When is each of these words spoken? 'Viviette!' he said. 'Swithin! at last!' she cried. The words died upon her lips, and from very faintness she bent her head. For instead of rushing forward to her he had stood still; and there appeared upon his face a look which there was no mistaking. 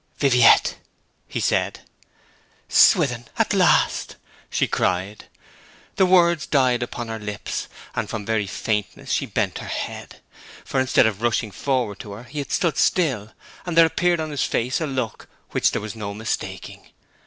'Viviette!' 0.17 0.77
he 1.27 1.39
said. 1.39 1.81
'Swithin! 2.67 3.25
at 3.37 3.53
last!' 3.53 4.15
she 4.49 4.67
cried. 4.67 5.25
The 5.97 6.07
words 6.07 6.47
died 6.47 6.81
upon 6.81 7.07
her 7.07 7.19
lips, 7.19 7.67
and 7.95 8.09
from 8.09 8.25
very 8.25 8.47
faintness 8.47 9.11
she 9.11 9.27
bent 9.27 9.59
her 9.59 9.67
head. 9.67 10.19
For 10.65 10.79
instead 10.79 11.05
of 11.05 11.21
rushing 11.21 11.51
forward 11.51 11.99
to 11.99 12.13
her 12.13 12.23
he 12.23 12.39
had 12.39 12.51
stood 12.51 12.77
still; 12.79 13.33
and 13.63 13.77
there 13.77 13.85
appeared 13.85 14.19
upon 14.19 14.31
his 14.31 14.41
face 14.43 14.81
a 14.81 14.87
look 14.87 15.29
which 15.51 15.69
there 15.69 15.83
was 15.83 15.95
no 15.95 16.15
mistaking. 16.15 16.87